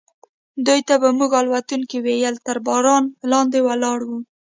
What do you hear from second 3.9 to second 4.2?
و.